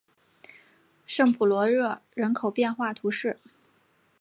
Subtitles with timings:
[1.05, 3.39] 圣普罗热人口变化图示